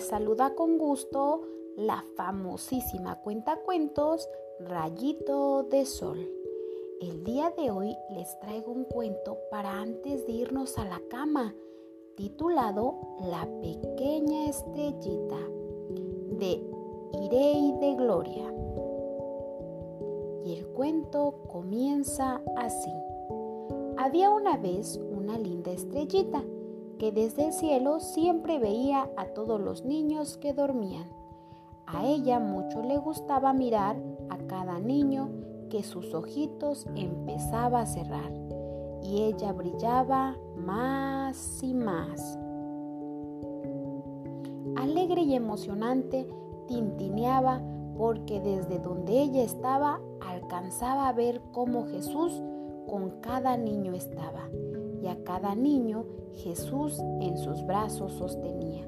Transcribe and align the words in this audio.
saluda 0.00 0.54
con 0.54 0.78
gusto 0.78 1.42
la 1.76 2.04
famosísima 2.16 3.20
cuentacuentos 3.20 4.28
Rayito 4.60 5.64
de 5.64 5.84
Sol. 5.84 6.18
El 7.00 7.24
día 7.24 7.52
de 7.56 7.70
hoy 7.70 7.96
les 8.10 8.38
traigo 8.40 8.72
un 8.72 8.84
cuento 8.84 9.38
para 9.50 9.80
antes 9.80 10.26
de 10.26 10.32
irnos 10.32 10.78
a 10.78 10.84
la 10.84 11.00
cama, 11.10 11.54
titulado 12.16 12.98
La 13.20 13.48
pequeña 13.60 14.48
estrellita, 14.48 15.38
de 16.38 16.62
Irei 17.22 17.72
de 17.80 17.94
Gloria. 17.96 18.52
Y 20.44 20.54
el 20.58 20.66
cuento 20.68 21.42
comienza 21.48 22.42
así. 22.56 22.92
Había 23.96 24.30
una 24.30 24.56
vez 24.56 25.00
una 25.10 25.38
linda 25.38 25.72
estrellita 25.72 26.44
que 26.98 27.12
desde 27.12 27.46
el 27.46 27.52
cielo 27.52 28.00
siempre 28.00 28.58
veía 28.58 29.10
a 29.16 29.26
todos 29.26 29.60
los 29.60 29.84
niños 29.84 30.38
que 30.38 30.52
dormían. 30.52 31.08
A 31.86 32.04
ella 32.06 32.40
mucho 32.40 32.82
le 32.82 32.98
gustaba 32.98 33.52
mirar 33.52 33.96
a 34.28 34.38
cada 34.46 34.80
niño 34.80 35.30
que 35.70 35.82
sus 35.82 36.14
ojitos 36.14 36.86
empezaba 36.96 37.80
a 37.80 37.86
cerrar 37.86 38.32
y 39.02 39.22
ella 39.22 39.52
brillaba 39.52 40.36
más 40.56 41.62
y 41.62 41.74
más. 41.74 42.38
Alegre 44.76 45.22
y 45.22 45.34
emocionante, 45.34 46.26
tintineaba 46.66 47.62
porque 47.96 48.40
desde 48.40 48.78
donde 48.78 49.22
ella 49.22 49.42
estaba 49.42 50.00
alcanzaba 50.20 51.08
a 51.08 51.12
ver 51.12 51.40
cómo 51.52 51.86
Jesús 51.86 52.42
con 52.86 53.20
cada 53.20 53.56
niño 53.56 53.94
estaba 53.94 54.48
y 55.02 55.08
a 55.08 55.22
cada 55.24 55.54
niño 55.54 56.04
Jesús 56.34 56.98
en 57.20 57.38
sus 57.38 57.64
brazos 57.66 58.12
sostenía 58.12 58.86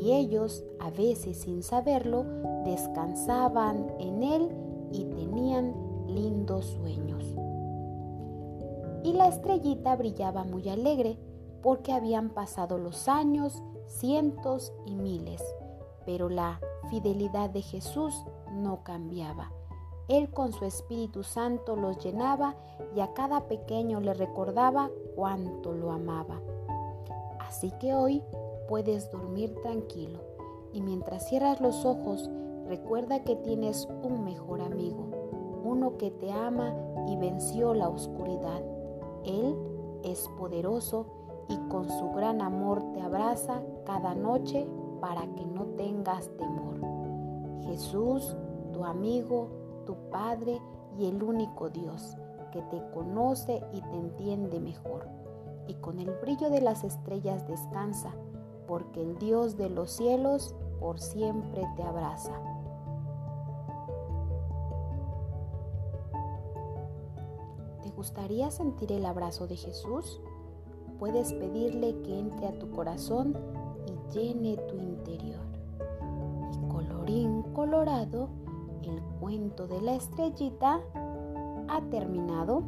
y 0.00 0.12
ellos, 0.12 0.64
a 0.78 0.90
veces 0.90 1.38
sin 1.38 1.62
saberlo, 1.62 2.24
descansaban 2.64 3.92
en 3.98 4.22
él 4.22 4.48
y 4.92 5.04
tenían 5.04 5.74
lindos 6.06 6.66
sueños. 6.66 7.24
Y 9.02 9.12
la 9.12 9.28
estrellita 9.28 9.96
brillaba 9.96 10.44
muy 10.44 10.68
alegre 10.68 11.18
porque 11.62 11.92
habían 11.92 12.30
pasado 12.30 12.78
los 12.78 13.08
años, 13.08 13.62
cientos 13.86 14.72
y 14.86 14.94
miles, 14.94 15.42
pero 16.06 16.28
la 16.28 16.60
fidelidad 16.90 17.50
de 17.50 17.62
Jesús 17.62 18.14
no 18.52 18.84
cambiaba. 18.84 19.50
Él 20.08 20.30
con 20.30 20.52
su 20.52 20.64
Espíritu 20.64 21.22
Santo 21.22 21.76
los 21.76 21.98
llenaba 21.98 22.56
y 22.96 23.00
a 23.00 23.12
cada 23.12 23.46
pequeño 23.46 24.00
le 24.00 24.14
recordaba 24.14 24.90
cuánto 25.14 25.74
lo 25.74 25.92
amaba. 25.92 26.40
Así 27.38 27.70
que 27.78 27.94
hoy 27.94 28.22
puedes 28.68 29.10
dormir 29.10 29.54
tranquilo 29.62 30.20
y 30.72 30.80
mientras 30.80 31.28
cierras 31.28 31.60
los 31.60 31.84
ojos 31.84 32.30
recuerda 32.66 33.22
que 33.22 33.36
tienes 33.36 33.86
un 34.02 34.24
mejor 34.24 34.62
amigo, 34.62 35.08
uno 35.62 35.98
que 35.98 36.10
te 36.10 36.32
ama 36.32 36.74
y 37.06 37.16
venció 37.16 37.74
la 37.74 37.88
oscuridad. 37.88 38.62
Él 39.24 39.56
es 40.04 40.28
poderoso 40.38 41.06
y 41.48 41.56
con 41.68 41.88
su 41.88 42.12
gran 42.12 42.40
amor 42.40 42.82
te 42.92 43.00
abraza 43.00 43.62
cada 43.84 44.14
noche 44.14 44.66
para 45.00 45.22
que 45.34 45.44
no 45.44 45.64
tengas 45.76 46.30
temor. 46.36 46.80
Jesús, 47.62 48.36
tu 48.72 48.84
amigo, 48.84 49.57
tu 49.88 49.96
Padre 50.10 50.60
y 50.98 51.06
el 51.06 51.22
único 51.22 51.70
Dios 51.70 52.14
que 52.52 52.60
te 52.60 52.82
conoce 52.92 53.62
y 53.72 53.80
te 53.80 53.96
entiende 53.96 54.60
mejor. 54.60 55.08
Y 55.66 55.74
con 55.76 55.98
el 55.98 56.10
brillo 56.20 56.50
de 56.50 56.60
las 56.60 56.84
estrellas 56.84 57.48
descansa 57.48 58.12
porque 58.66 59.00
el 59.00 59.18
Dios 59.18 59.56
de 59.56 59.70
los 59.70 59.90
cielos 59.90 60.54
por 60.78 61.00
siempre 61.00 61.66
te 61.74 61.82
abraza. 61.82 62.32
¿Te 67.82 67.88
gustaría 67.92 68.50
sentir 68.50 68.92
el 68.92 69.06
abrazo 69.06 69.46
de 69.46 69.56
Jesús? 69.56 70.20
Puedes 70.98 71.32
pedirle 71.32 71.98
que 72.02 72.18
entre 72.18 72.48
a 72.48 72.58
tu 72.58 72.70
corazón 72.72 73.34
y 73.86 74.14
llene 74.14 74.58
tu 74.68 74.76
interior. 74.76 75.40
Y 76.52 76.68
colorín 76.68 77.42
colorado, 77.54 78.28
el 78.88 79.02
cuento 79.20 79.66
de 79.66 79.80
la 79.80 79.94
estrellita 79.94 80.80
ha 81.68 81.80
terminado. 81.90 82.62